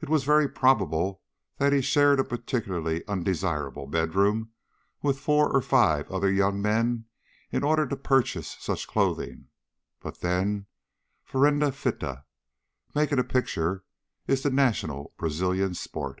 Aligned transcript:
It 0.00 0.08
was 0.08 0.24
very 0.24 0.48
probable 0.48 1.22
that 1.58 1.72
he 1.72 1.80
shared 1.80 2.18
a 2.18 2.24
particularly 2.24 3.06
undesirable 3.06 3.86
bedroom 3.86 4.50
with 5.00 5.20
four 5.20 5.48
or 5.54 5.62
five 5.62 6.10
other 6.10 6.28
young 6.28 6.60
men 6.60 7.04
in 7.52 7.62
order 7.62 7.86
to 7.86 7.96
purchase 7.96 8.56
such 8.58 8.88
clothing, 8.88 9.50
but 10.00 10.18
then, 10.22 10.66
farenda 11.24 11.70
fita 11.70 12.24
making 12.96 13.20
a 13.20 13.22
picture 13.22 13.84
is 14.26 14.42
the 14.42 14.50
national 14.50 15.14
Brazilian 15.18 15.74
sport. 15.74 16.20